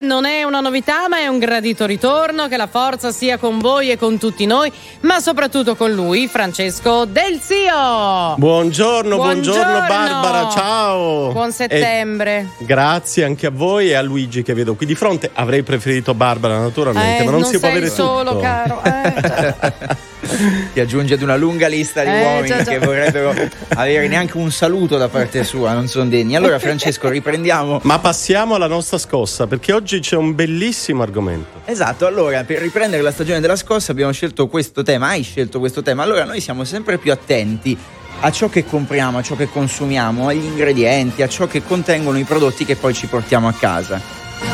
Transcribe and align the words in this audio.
Non 0.00 0.26
è 0.26 0.44
una 0.44 0.60
novità, 0.60 1.08
ma 1.08 1.18
è 1.18 1.26
un 1.26 1.40
gradito 1.40 1.84
ritorno. 1.84 2.46
Che 2.46 2.56
la 2.56 2.68
forza 2.68 3.10
sia 3.10 3.36
con 3.36 3.58
voi 3.58 3.90
e 3.90 3.98
con 3.98 4.16
tutti 4.16 4.46
noi, 4.46 4.70
ma 5.00 5.18
soprattutto 5.18 5.74
con 5.74 5.90
lui, 5.90 6.28
Francesco 6.28 7.04
Del 7.04 7.40
Zio. 7.40 8.36
Buongiorno, 8.36 9.16
buongiorno, 9.16 9.16
buongiorno 9.16 9.86
Barbara, 9.88 10.48
ciao. 10.50 11.32
Buon 11.32 11.50
settembre. 11.50 12.46
E 12.60 12.64
grazie 12.64 13.24
anche 13.24 13.48
a 13.48 13.50
voi 13.50 13.88
e 13.88 13.94
a 13.94 14.02
Luigi 14.02 14.44
che 14.44 14.54
vedo 14.54 14.76
qui 14.76 14.86
di 14.86 14.94
fronte. 14.94 15.32
Avrei 15.34 15.64
preferito 15.64 16.14
Barbara, 16.14 16.60
naturalmente, 16.60 17.22
eh, 17.22 17.24
ma 17.24 17.32
non, 17.32 17.40
non 17.40 17.50
si 17.50 17.58
può 17.58 17.68
avere 17.68 17.90
solo, 17.90 18.30
tutto. 18.30 18.40
caro. 18.40 18.80
Eh. 18.84 20.06
Ti 20.72 20.80
aggiunge 20.80 21.14
ad 21.14 21.22
una 21.22 21.36
lunga 21.36 21.66
lista 21.68 22.02
di 22.02 22.10
Eh, 22.10 22.22
uomini 22.22 22.46
già, 22.48 22.62
già. 22.62 22.70
che 22.70 22.78
vorrebbero 22.78 23.34
avere 23.68 24.08
neanche 24.08 24.36
un 24.36 24.50
saluto 24.50 24.96
da 24.96 25.08
parte 25.08 25.44
sua, 25.44 25.72
non 25.72 25.88
sono 25.88 26.06
degni. 26.08 26.36
Allora, 26.36 26.58
Francesco, 26.58 27.08
riprendiamo. 27.08 27.80
Ma 27.84 27.98
passiamo 27.98 28.54
alla 28.54 28.66
nostra 28.66 28.98
scossa, 28.98 29.46
perché 29.46 29.72
oggi 29.72 30.00
c'è 30.00 30.16
un 30.16 30.34
bellissimo 30.34 31.02
argomento. 31.02 31.60
Esatto, 31.64 32.06
allora 32.06 32.44
per 32.44 32.60
riprendere 32.60 33.02
la 33.02 33.10
stagione 33.12 33.40
della 33.40 33.56
scossa 33.56 33.92
abbiamo 33.92 34.12
scelto 34.12 34.46
questo 34.48 34.82
tema, 34.82 35.08
hai 35.08 35.22
scelto 35.22 35.58
questo 35.58 35.82
tema, 35.82 36.02
allora 36.02 36.24
noi 36.24 36.40
siamo 36.40 36.64
sempre 36.64 36.98
più 36.98 37.12
attenti 37.12 37.76
a 38.20 38.30
ciò 38.32 38.48
che 38.48 38.64
compriamo, 38.64 39.18
a 39.18 39.22
ciò 39.22 39.36
che 39.36 39.48
consumiamo, 39.48 40.28
agli 40.28 40.44
ingredienti, 40.44 41.22
a 41.22 41.28
ciò 41.28 41.46
che 41.46 41.62
contengono 41.62 42.18
i 42.18 42.24
prodotti 42.24 42.64
che 42.64 42.74
poi 42.74 42.92
ci 42.94 43.06
portiamo 43.06 43.46
a 43.48 43.52
casa. 43.52 44.00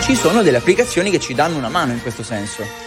Ci 0.02 0.14
sono 0.16 0.42
delle 0.42 0.58
applicazioni 0.58 1.10
che 1.10 1.18
ci 1.20 1.34
danno 1.34 1.56
una 1.56 1.68
mano 1.68 1.92
in 1.92 2.02
questo 2.02 2.22
senso. 2.22 2.83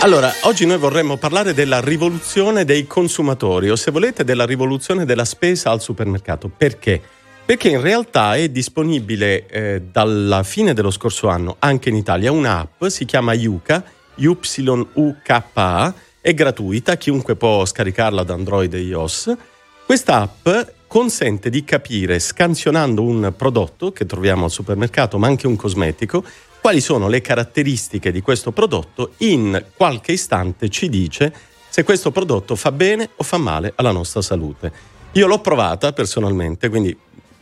Allora, 0.00 0.32
oggi 0.42 0.64
noi 0.64 0.78
vorremmo 0.78 1.16
parlare 1.16 1.52
della 1.52 1.80
rivoluzione 1.80 2.64
dei 2.64 2.86
consumatori, 2.86 3.68
o 3.68 3.74
se 3.74 3.90
volete 3.90 4.22
della 4.22 4.46
rivoluzione 4.46 5.04
della 5.04 5.24
spesa 5.24 5.70
al 5.70 5.80
supermercato. 5.80 6.48
Perché? 6.48 7.02
Perché 7.44 7.68
in 7.68 7.80
realtà 7.80 8.36
è 8.36 8.48
disponibile 8.48 9.46
eh, 9.48 9.82
dalla 9.90 10.44
fine 10.44 10.72
dello 10.72 10.92
scorso 10.92 11.26
anno 11.26 11.56
anche 11.58 11.88
in 11.88 11.96
Italia 11.96 12.30
un'app, 12.30 12.84
si 12.84 13.04
chiama 13.06 13.32
Yuka, 13.32 13.82
YUKA, 14.14 15.94
è 16.20 16.32
gratuita, 16.32 16.96
chiunque 16.96 17.34
può 17.34 17.64
scaricarla 17.64 18.22
da 18.22 18.34
Android 18.34 18.72
e 18.74 18.80
iOS. 18.80 19.36
Questa 19.84 20.20
app 20.20 20.48
consente 20.86 21.50
di 21.50 21.64
capire, 21.64 22.20
scansionando 22.20 23.02
un 23.02 23.32
prodotto 23.36 23.90
che 23.90 24.06
troviamo 24.06 24.44
al 24.44 24.50
supermercato, 24.50 25.18
ma 25.18 25.26
anche 25.26 25.46
un 25.48 25.56
cosmetico, 25.56 26.24
quali 26.68 26.82
sono 26.82 27.08
le 27.08 27.22
caratteristiche 27.22 28.12
di 28.12 28.20
questo 28.20 28.52
prodotto. 28.52 29.12
In 29.18 29.64
qualche 29.74 30.12
istante 30.12 30.68
ci 30.68 30.90
dice 30.90 31.32
se 31.66 31.82
questo 31.82 32.10
prodotto 32.10 32.56
fa 32.56 32.72
bene 32.72 33.08
o 33.16 33.24
fa 33.24 33.38
male 33.38 33.72
alla 33.76 33.90
nostra 33.90 34.20
salute. 34.20 34.70
Io 35.12 35.26
l'ho 35.26 35.40
provata 35.40 35.94
personalmente, 35.94 36.68
quindi 36.68 36.94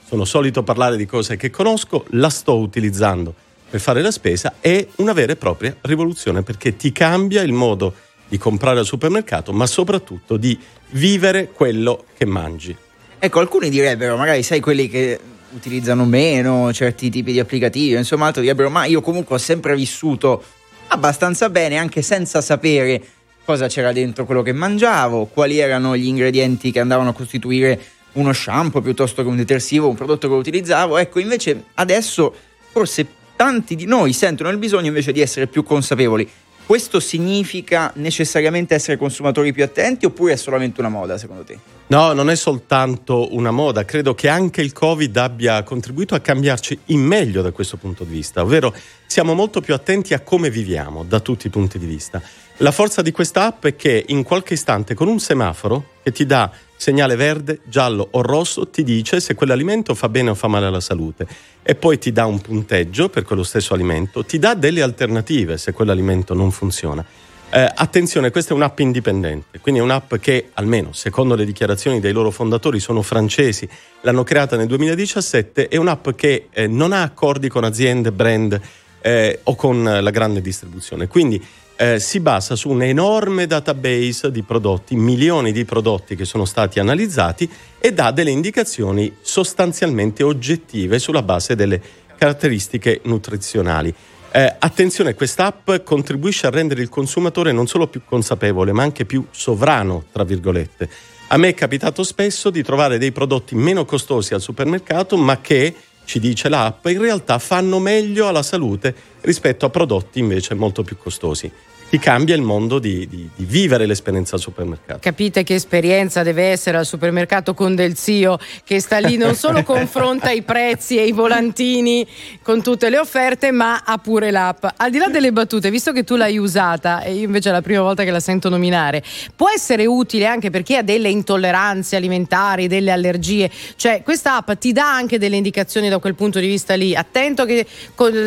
sono 0.06 0.24
solito 0.24 0.62
parlare 0.62 0.96
di 0.96 1.06
cose 1.06 1.34
che 1.34 1.50
conosco, 1.50 2.04
la 2.10 2.30
sto 2.30 2.56
utilizzando 2.56 3.34
per 3.68 3.80
fare 3.80 4.00
la 4.00 4.12
spesa, 4.12 4.58
è 4.60 4.86
una 4.98 5.12
vera 5.12 5.32
e 5.32 5.36
propria 5.36 5.74
rivoluzione 5.80 6.42
perché 6.42 6.76
ti 6.76 6.92
cambia 6.92 7.42
il 7.42 7.52
modo 7.52 7.94
di 8.28 8.38
comprare 8.38 8.78
al 8.78 8.86
supermercato, 8.86 9.52
ma 9.52 9.66
soprattutto 9.66 10.36
di 10.36 10.56
vivere 10.90 11.50
quello 11.50 12.04
che 12.16 12.26
mangi. 12.26 12.76
Ecco, 13.18 13.40
alcuni 13.40 13.70
direbbero, 13.70 14.16
magari 14.16 14.44
sai 14.44 14.60
quelli 14.60 14.88
che 14.88 15.18
utilizzano 15.56 16.04
meno 16.04 16.72
certi 16.72 17.10
tipi 17.10 17.32
di 17.32 17.40
applicativi, 17.40 17.96
insomma, 17.96 18.26
altro 18.26 18.42
direbbero, 18.42 18.70
ma 18.70 18.84
io 18.84 19.00
comunque 19.00 19.36
ho 19.36 19.38
sempre 19.38 19.74
vissuto 19.74 20.42
abbastanza 20.88 21.48
bene 21.50 21.78
anche 21.78 22.02
senza 22.02 22.40
sapere 22.40 23.02
cosa 23.44 23.66
c'era 23.66 23.92
dentro 23.92 24.24
quello 24.24 24.42
che 24.42 24.52
mangiavo, 24.52 25.26
quali 25.26 25.58
erano 25.58 25.96
gli 25.96 26.06
ingredienti 26.06 26.70
che 26.70 26.80
andavano 26.80 27.10
a 27.10 27.12
costituire 27.12 27.80
uno 28.12 28.32
shampoo 28.32 28.80
piuttosto 28.80 29.22
che 29.22 29.28
un 29.28 29.36
detersivo, 29.36 29.88
un 29.88 29.94
prodotto 29.94 30.28
che 30.28 30.34
utilizzavo. 30.34 30.98
Ecco, 30.98 31.20
invece 31.20 31.64
adesso 31.74 32.34
forse 32.70 33.06
tanti 33.36 33.76
di 33.76 33.84
noi 33.84 34.12
sentono 34.12 34.50
il 34.50 34.58
bisogno 34.58 34.88
invece 34.88 35.12
di 35.12 35.20
essere 35.20 35.46
più 35.46 35.62
consapevoli. 35.62 36.28
Questo 36.66 36.98
significa 36.98 37.92
necessariamente 37.94 38.74
essere 38.74 38.96
consumatori 38.96 39.52
più 39.52 39.62
attenti 39.62 40.04
oppure 40.04 40.32
è 40.32 40.36
solamente 40.36 40.80
una 40.80 40.88
moda 40.88 41.16
secondo 41.16 41.44
te? 41.44 41.56
No, 41.86 42.12
non 42.12 42.28
è 42.28 42.34
soltanto 42.34 43.32
una 43.36 43.52
moda, 43.52 43.84
credo 43.84 44.16
che 44.16 44.28
anche 44.28 44.62
il 44.62 44.72
Covid 44.72 45.16
abbia 45.16 45.62
contribuito 45.62 46.16
a 46.16 46.18
cambiarci 46.18 46.76
in 46.86 47.02
meglio 47.02 47.40
da 47.40 47.52
questo 47.52 47.76
punto 47.76 48.02
di 48.02 48.12
vista, 48.12 48.42
ovvero 48.42 48.74
siamo 49.06 49.34
molto 49.34 49.60
più 49.60 49.74
attenti 49.74 50.12
a 50.12 50.18
come 50.18 50.50
viviamo 50.50 51.04
da 51.04 51.20
tutti 51.20 51.46
i 51.46 51.50
punti 51.50 51.78
di 51.78 51.86
vista. 51.86 52.20
La 52.56 52.72
forza 52.72 53.00
di 53.00 53.12
questa 53.12 53.44
app 53.44 53.66
è 53.66 53.76
che 53.76 54.04
in 54.08 54.24
qualche 54.24 54.54
istante 54.54 54.94
con 54.94 55.06
un 55.06 55.20
semaforo 55.20 55.90
che 56.02 56.10
ti 56.10 56.26
dà 56.26 56.50
segnale 56.76 57.16
verde, 57.16 57.60
giallo 57.64 58.06
o 58.10 58.22
rosso 58.22 58.68
ti 58.68 58.84
dice 58.84 59.20
se 59.20 59.34
quell'alimento 59.34 59.94
fa 59.94 60.08
bene 60.08 60.30
o 60.30 60.34
fa 60.34 60.46
male 60.46 60.66
alla 60.66 60.80
salute 60.80 61.26
e 61.62 61.74
poi 61.74 61.98
ti 61.98 62.12
dà 62.12 62.26
un 62.26 62.40
punteggio 62.40 63.08
per 63.08 63.24
quello 63.24 63.42
stesso 63.42 63.74
alimento, 63.74 64.24
ti 64.24 64.38
dà 64.38 64.54
delle 64.54 64.82
alternative 64.82 65.58
se 65.58 65.72
quell'alimento 65.72 66.34
non 66.34 66.50
funziona. 66.50 67.04
Eh, 67.48 67.72
attenzione, 67.74 68.30
questa 68.30 68.52
è 68.52 68.56
un'app 68.56 68.78
indipendente, 68.80 69.60
quindi 69.60 69.80
è 69.80 69.82
un'app 69.82 70.16
che 70.16 70.50
almeno 70.54 70.92
secondo 70.92 71.34
le 71.34 71.44
dichiarazioni 71.44 72.00
dei 72.00 72.12
loro 72.12 72.30
fondatori 72.30 72.80
sono 72.80 73.02
francesi, 73.02 73.68
l'hanno 74.00 74.24
creata 74.24 74.56
nel 74.56 74.66
2017, 74.66 75.68
è 75.68 75.76
un'app 75.76 76.10
che 76.10 76.48
eh, 76.50 76.66
non 76.66 76.92
ha 76.92 77.02
accordi 77.02 77.48
con 77.48 77.62
aziende, 77.64 78.10
brand 78.10 78.60
eh, 79.00 79.40
o 79.44 79.54
con 79.54 79.82
la 79.82 80.10
grande 80.10 80.40
distribuzione, 80.40 81.06
quindi 81.08 81.44
eh, 81.76 82.00
si 82.00 82.20
basa 82.20 82.56
su 82.56 82.70
un 82.70 82.82
enorme 82.82 83.46
database 83.46 84.30
di 84.30 84.42
prodotti, 84.42 84.96
milioni 84.96 85.52
di 85.52 85.64
prodotti 85.64 86.16
che 86.16 86.24
sono 86.24 86.44
stati 86.44 86.78
analizzati 86.78 87.48
e 87.78 87.92
dà 87.92 88.10
delle 88.10 88.30
indicazioni 88.30 89.14
sostanzialmente 89.20 90.22
oggettive 90.22 90.98
sulla 90.98 91.22
base 91.22 91.54
delle 91.54 91.80
caratteristiche 92.16 93.00
nutrizionali. 93.04 93.94
Eh, 94.32 94.54
attenzione, 94.58 95.14
quest'app 95.14 95.70
contribuisce 95.84 96.46
a 96.46 96.50
rendere 96.50 96.82
il 96.82 96.88
consumatore 96.88 97.52
non 97.52 97.66
solo 97.66 97.86
più 97.86 98.02
consapevole, 98.04 98.72
ma 98.72 98.82
anche 98.82 99.04
più 99.04 99.24
sovrano, 99.30 100.04
tra 100.12 100.24
virgolette. 100.24 100.88
A 101.28 101.38
me 101.38 101.48
è 101.48 101.54
capitato 101.54 102.02
spesso 102.04 102.50
di 102.50 102.62
trovare 102.62 102.98
dei 102.98 103.12
prodotti 103.12 103.54
meno 103.54 103.84
costosi 103.84 104.34
al 104.34 104.40
supermercato, 104.40 105.16
ma 105.16 105.40
che, 105.40 105.74
ci 106.06 106.18
dice 106.20 106.48
l'app, 106.48 106.86
in 106.86 107.00
realtà 107.00 107.38
fanno 107.38 107.78
meglio 107.78 108.28
alla 108.28 108.42
salute 108.42 108.94
rispetto 109.20 109.66
a 109.66 109.70
prodotti 109.70 110.20
invece 110.20 110.54
molto 110.54 110.82
più 110.82 110.96
costosi. 110.96 111.52
Ti 111.88 112.00
cambia 112.00 112.34
il 112.34 112.42
mondo 112.42 112.80
di, 112.80 113.06
di, 113.06 113.28
di 113.32 113.44
vivere 113.44 113.86
l'esperienza 113.86 114.34
al 114.34 114.40
supermercato. 114.40 114.98
Capite 115.00 115.44
che 115.44 115.54
esperienza 115.54 116.24
deve 116.24 116.46
essere 116.46 116.78
al 116.78 116.84
supermercato 116.84 117.54
con 117.54 117.76
Del 117.76 117.96
Zio 117.96 118.38
che 118.64 118.80
sta 118.80 118.98
lì 118.98 119.16
non 119.16 119.36
solo 119.36 119.62
confronta 119.64 120.30
i 120.32 120.42
prezzi 120.42 120.98
e 120.98 121.06
i 121.06 121.12
volantini 121.12 122.04
con 122.42 122.60
tutte 122.60 122.90
le 122.90 122.98
offerte, 122.98 123.52
ma 123.52 123.82
ha 123.84 123.98
pure 123.98 124.32
l'app. 124.32 124.66
Al 124.76 124.90
di 124.90 124.98
là 124.98 125.06
delle 125.06 125.30
battute, 125.30 125.70
visto 125.70 125.92
che 125.92 126.02
tu 126.02 126.16
l'hai 126.16 126.38
usata 126.38 127.02
e 127.02 127.14
io 127.14 127.22
invece 127.24 127.50
è 127.50 127.52
la 127.52 127.62
prima 127.62 127.82
volta 127.82 128.02
che 128.02 128.10
la 128.10 128.18
sento 128.18 128.48
nominare, 128.48 129.04
può 129.36 129.48
essere 129.48 129.86
utile 129.86 130.26
anche 130.26 130.50
per 130.50 130.64
chi 130.64 130.74
ha 130.74 130.82
delle 130.82 131.08
intolleranze 131.08 131.94
alimentari, 131.94 132.66
delle 132.66 132.90
allergie. 132.90 133.48
Cioè, 133.76 134.02
questa 134.02 134.38
app 134.38 134.50
ti 134.58 134.72
dà 134.72 134.92
anche 134.92 135.18
delle 135.18 135.36
indicazioni 135.36 135.88
da 135.88 135.98
quel 135.98 136.16
punto 136.16 136.40
di 136.40 136.48
vista 136.48 136.74
lì. 136.74 136.96
Attento 136.96 137.44
che 137.44 137.64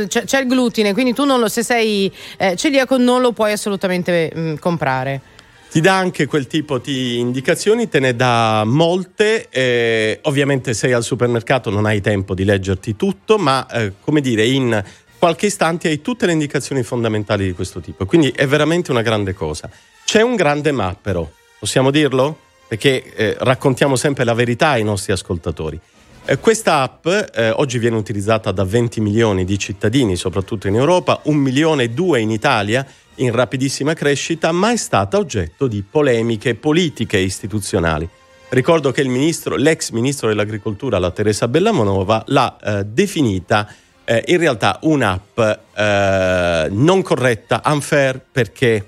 c'è 0.07 0.39
il 0.39 0.47
glutine, 0.47 0.93
quindi 0.93 1.13
tu 1.13 1.25
non 1.25 1.41
lo, 1.41 1.49
se 1.49 1.61
sei 1.61 2.09
eh, 2.37 2.55
celiaco 2.55 2.95
non 2.95 3.19
lo 3.19 3.33
puoi 3.33 3.48
assolutamente 3.53 4.31
mh, 4.33 4.53
comprare. 4.55 5.21
Ti 5.71 5.81
dà 5.81 5.95
anche 5.95 6.25
quel 6.25 6.47
tipo 6.47 6.79
di 6.79 7.19
indicazioni, 7.19 7.87
te 7.87 7.99
ne 7.99 8.15
dà 8.15 8.63
molte. 8.65 9.47
eh, 9.49 10.19
ovviamente 10.23 10.73
sei 10.73 10.93
al 10.93 11.03
supermercato, 11.03 11.69
non 11.69 11.85
hai 11.85 12.01
tempo 12.01 12.33
di 12.33 12.43
leggerti 12.43 12.95
tutto, 12.95 13.37
ma 13.37 13.67
eh, 13.67 13.93
come 14.01 14.19
dire, 14.19 14.45
in 14.45 14.83
qualche 15.19 15.45
istante 15.45 15.89
hai 15.89 16.01
tutte 16.01 16.25
le 16.25 16.31
indicazioni 16.31 16.81
fondamentali 16.81 17.45
di 17.45 17.53
questo 17.53 17.81
tipo. 17.81 18.05
Quindi 18.05 18.31
è 18.35 18.47
veramente 18.47 18.89
una 18.89 19.03
grande 19.03 19.33
cosa. 19.33 19.69
C'è 20.05 20.21
un 20.21 20.35
grande 20.35 20.71
ma 20.71 20.97
però, 20.99 21.29
possiamo 21.59 21.91
dirlo? 21.91 22.39
Perché 22.67 23.13
eh, 23.13 23.35
raccontiamo 23.39 23.95
sempre 23.95 24.23
la 24.23 24.33
verità 24.33 24.69
ai 24.69 24.83
nostri 24.83 25.11
ascoltatori. 25.13 25.79
Eh, 26.31 26.37
questa 26.37 26.81
app 26.81 27.07
eh, 27.07 27.49
oggi 27.49 27.79
viene 27.79 27.95
utilizzata 27.95 28.51
da 28.51 28.63
20 28.63 29.01
milioni 29.01 29.45
di 29.45 29.57
cittadini, 29.57 30.15
soprattutto 30.15 30.67
in 30.67 30.75
Europa, 30.75 31.21
un 31.23 31.37
milione 31.37 31.85
e 31.85 31.89
due 31.89 32.19
in 32.19 32.29
Italia, 32.29 32.85
in 33.15 33.31
rapidissima 33.31 33.95
crescita, 33.95 34.51
ma 34.51 34.71
è 34.71 34.75
stata 34.75 35.17
oggetto 35.17 35.65
di 35.65 35.81
polemiche 35.81 36.53
politiche 36.53 37.17
e 37.17 37.23
istituzionali. 37.23 38.07
Ricordo 38.49 38.91
che 38.91 39.03
ministro, 39.05 39.55
l'ex 39.55 39.89
ministro 39.89 40.27
dell'agricoltura, 40.27 40.99
la 40.99 41.09
Teresa 41.09 41.47
Bellamonova, 41.47 42.23
l'ha 42.27 42.57
eh, 42.63 42.83
definita 42.85 43.67
eh, 44.05 44.23
in 44.27 44.37
realtà 44.37 44.77
un'app 44.83 45.39
eh, 45.39 46.67
non 46.69 47.01
corretta, 47.01 47.63
unfair, 47.65 48.21
perché? 48.31 48.85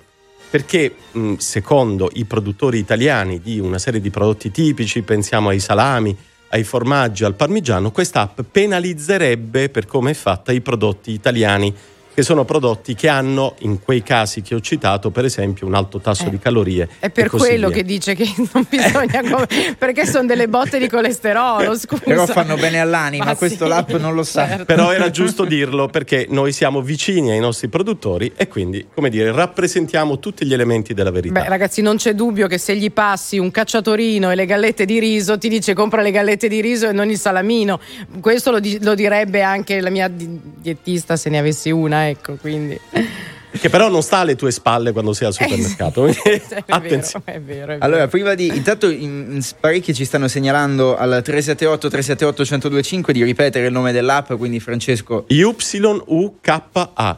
Perché 0.47 0.93
mh, 1.11 1.33
secondo 1.37 2.11
i 2.13 2.25
produttori 2.25 2.77
italiani 2.77 3.41
di 3.41 3.57
una 3.57 3.79
serie 3.79 3.99
di 3.99 4.11
prodotti 4.11 4.51
tipici, 4.51 5.01
pensiamo 5.01 5.49
ai 5.49 5.59
salami, 5.59 6.15
ai 6.51 6.63
formaggi, 6.63 7.23
al 7.23 7.35
parmigiano, 7.35 7.91
questa 7.91 8.21
app 8.21 8.41
penalizzerebbe 8.49 9.69
per 9.69 9.85
come 9.85 10.11
è 10.11 10.13
fatta 10.13 10.51
i 10.51 10.61
prodotti 10.61 11.11
italiani 11.11 11.73
che 12.13 12.23
sono 12.23 12.43
prodotti 12.45 12.93
che 12.93 13.07
hanno, 13.07 13.55
in 13.59 13.81
quei 13.81 14.03
casi 14.03 14.41
che 14.41 14.53
ho 14.55 14.59
citato, 14.59 15.11
per 15.11 15.25
esempio, 15.25 15.65
un 15.65 15.73
alto 15.75 15.99
tasso 15.99 16.25
Eh, 16.27 16.29
di 16.29 16.39
calorie. 16.39 16.87
È 16.99 17.09
per 17.09 17.25
e 17.25 17.29
così 17.29 17.47
quello 17.47 17.67
via. 17.67 17.77
che 17.77 17.83
dice 17.83 18.15
che 18.15 18.29
non 18.53 18.65
bisogna 18.69 19.21
come- 19.21 19.47
perché 19.77 20.05
sono 20.05 20.25
delle 20.27 20.47
botte 20.47 20.77
di 20.77 20.87
colesterolo, 20.89 21.75
scusa. 21.77 22.03
Però 22.03 22.25
fanno 22.25 22.55
bene 22.55 22.79
all'anima, 22.79 23.23
Ma 23.25 23.35
questo 23.35 23.63
sì, 23.63 23.69
l'app 23.69 23.91
non 23.91 24.13
lo 24.13 24.23
sa. 24.23 24.47
certo. 24.47 24.65
Però 24.65 24.91
era 24.91 25.09
giusto 25.09 25.45
dirlo 25.45 25.87
perché 25.87 26.25
noi 26.29 26.51
siamo 26.51 26.81
vicini 26.81 27.31
ai 27.31 27.39
nostri 27.39 27.69
produttori 27.69 28.31
e 28.35 28.47
quindi, 28.47 28.87
come 28.93 29.09
dire, 29.09 29.31
rappresentiamo 29.31 30.19
tutti 30.19 30.45
gli 30.45 30.53
elementi 30.53 30.93
della 30.93 31.11
verità. 31.11 31.41
Beh, 31.41 31.47
ragazzi, 31.47 31.81
non 31.81 31.95
c'è 31.97 32.13
dubbio 32.13 32.47
che 32.47 32.57
se 32.57 32.75
gli 32.75 32.91
passi 32.91 33.37
un 33.37 33.51
cacciatorino 33.51 34.29
e 34.31 34.35
le 34.35 34.45
gallette 34.45 34.85
di 34.85 34.99
riso, 34.99 35.37
ti 35.37 35.47
dice 35.49 35.73
compra 35.73 36.01
le 36.01 36.11
gallette 36.11 36.47
di 36.47 36.59
riso 36.61 36.89
e 36.89 36.91
non 36.91 37.09
il 37.09 37.17
salamino. 37.17 37.79
Questo 38.19 38.51
lo, 38.51 38.59
di- 38.59 38.79
lo 38.83 38.95
direbbe 38.95 39.41
anche 39.41 39.79
la 39.79 39.89
mia 39.89 40.07
di- 40.07 40.39
dietista 40.57 41.15
se 41.15 41.29
ne 41.29 41.37
avessi 41.39 41.69
una, 41.71 42.00
ecco, 42.09 42.35
quindi. 42.35 42.79
Che 43.51 43.69
però 43.69 43.89
non 43.89 44.01
sta 44.01 44.19
alle 44.19 44.37
tue 44.37 44.49
spalle 44.49 44.93
quando 44.93 45.11
sei 45.11 45.27
al 45.27 45.33
supermercato. 45.33 46.05
Eh, 46.07 46.13
è 46.13 46.41
vero, 46.47 46.63
Attenzione. 46.67 47.25
è 47.25 47.41
vero, 47.41 47.63
è 47.63 47.65
vero. 47.65 47.83
Allora, 47.83 48.07
prima 48.07 48.33
di. 48.33 48.47
Intanto, 48.47 48.89
in, 48.89 49.27
in 49.29 49.41
parecchi 49.59 49.93
ci 49.93 50.05
stanno 50.05 50.29
segnalando 50.29 50.95
al 50.95 51.21
378 51.21 51.89
378 51.89 52.43
1025 52.43 53.13
di 53.13 53.23
ripetere 53.23 53.65
il 53.67 53.73
nome 53.73 53.91
dell'app. 53.91 54.31
Quindi, 54.33 54.61
Francesco, 54.61 55.25
YUKA, 55.27 56.69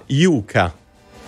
Yuka. 0.08 0.74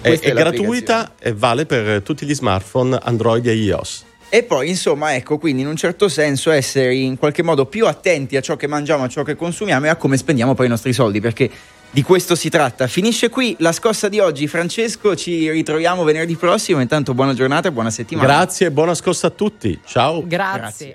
È 0.02 0.20
è 0.20 0.34
gratuita 0.34 1.14
e 1.20 1.34
vale 1.34 1.66
per 1.66 2.02
tutti 2.02 2.26
gli 2.26 2.34
smartphone 2.34 2.98
Android 3.02 3.46
e 3.46 3.54
iOS. 3.54 4.06
E 4.36 4.44
poi, 4.44 4.68
insomma, 4.68 5.16
ecco, 5.16 5.38
quindi 5.38 5.62
in 5.62 5.68
un 5.70 5.78
certo 5.78 6.10
senso 6.10 6.52
essere 6.52 6.94
in 6.94 7.18
qualche 7.18 7.42
modo 7.42 7.68
più 7.68 7.88
attenti 7.88 8.36
a 8.36 8.42
ciò 8.42 8.58
che 8.58 8.68
mangiamo, 8.68 9.06
a 9.06 9.08
ciò 9.08 9.24
che 9.24 9.34
consumiamo 9.34 9.86
e 9.86 9.90
a 9.90 9.96
come 9.96 10.18
spendiamo 10.18 10.54
poi 10.54 10.66
i 10.66 10.70
nostri 10.70 10.92
soldi, 10.92 11.22
perché 11.22 11.50
di 11.90 12.02
questo 12.02 12.36
si 12.36 12.50
tratta. 12.50 12.88
Finisce 12.88 13.30
qui 13.30 13.56
la 13.60 13.72
scossa 13.72 14.10
di 14.10 14.20
oggi, 14.20 14.48
Francesco, 14.48 15.16
ci 15.16 15.50
ritroviamo 15.50 16.04
venerdì 16.04 16.36
prossimo, 16.36 16.82
intanto 16.82 17.14
buona 17.14 17.34
giornata 17.34 17.70
e 17.70 17.72
buona 17.72 17.90
settimana. 17.90 18.28
Grazie 18.28 18.68
e 18.68 18.72
buona 18.72 18.94
scorsa 18.94 19.28
a 19.28 19.30
tutti. 19.30 19.80
Ciao. 19.86 20.22
Grazie. 20.28 20.60
Grazie. 20.60 20.94